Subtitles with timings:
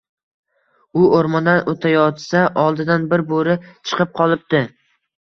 [1.01, 4.69] U oʻrmondan oʻtayotsa, oldidan bir Boʻri chiqib qolibdi